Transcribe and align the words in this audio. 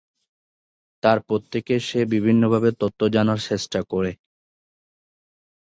তারপর 1.03 1.39
থেকে 1.51 1.73
সে 1.87 1.99
বিভিন্ন 2.13 2.43
ভাবে 2.53 2.69
তথ্য 2.81 2.99
জানার 3.15 3.39
চেষ্টা 3.49 3.79
করে। 3.91 4.11